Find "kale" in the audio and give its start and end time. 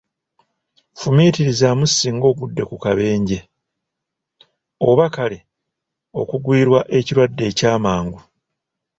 5.15-5.39